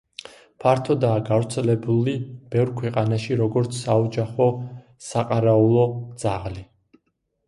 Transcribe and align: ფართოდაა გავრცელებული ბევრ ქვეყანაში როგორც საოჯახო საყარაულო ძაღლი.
ფართოდაა 0.61 1.17
გავრცელებული 1.25 2.15
ბევრ 2.55 2.71
ქვეყანაში 2.79 3.37
როგორც 3.41 3.77
საოჯახო 3.81 4.47
საყარაულო 5.09 5.85
ძაღლი. 6.25 6.65